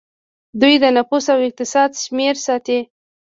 دوی 0.61 0.75
د 0.83 0.85
نفوس 0.97 1.25
او 1.33 1.39
اقتصاد 1.47 1.89
شمیرې 2.03 2.41
ساتي. 2.47 2.79